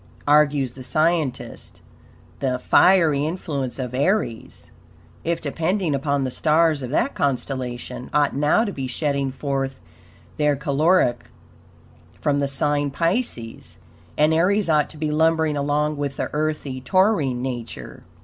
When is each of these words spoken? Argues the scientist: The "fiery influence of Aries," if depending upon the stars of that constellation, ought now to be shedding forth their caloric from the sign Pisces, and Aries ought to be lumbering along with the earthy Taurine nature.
Argues 0.27 0.71
the 0.73 0.81
scientist: 0.81 1.79
The 2.39 2.57
"fiery 2.57 3.23
influence 3.23 3.77
of 3.77 3.93
Aries," 3.93 4.71
if 5.23 5.39
depending 5.39 5.93
upon 5.93 6.23
the 6.23 6.31
stars 6.31 6.81
of 6.81 6.89
that 6.89 7.13
constellation, 7.13 8.09
ought 8.11 8.35
now 8.35 8.63
to 8.65 8.71
be 8.71 8.87
shedding 8.87 9.29
forth 9.29 9.79
their 10.37 10.55
caloric 10.55 11.29
from 12.19 12.39
the 12.39 12.47
sign 12.47 12.89
Pisces, 12.89 13.77
and 14.17 14.33
Aries 14.33 14.69
ought 14.71 14.89
to 14.89 14.97
be 14.97 15.11
lumbering 15.11 15.55
along 15.55 15.97
with 15.97 16.17
the 16.17 16.31
earthy 16.33 16.81
Taurine 16.81 17.43
nature. 17.43 18.01